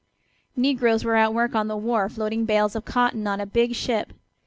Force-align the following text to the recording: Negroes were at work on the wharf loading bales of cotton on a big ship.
Negroes 0.55 1.05
were 1.05 1.15
at 1.15 1.31
work 1.31 1.53
on 1.53 1.67
the 1.67 1.77
wharf 1.77 2.17
loading 2.17 2.43
bales 2.43 2.75
of 2.75 2.85
cotton 2.85 3.27
on 3.27 3.39
a 3.39 3.45
big 3.45 3.75
ship. 3.75 4.13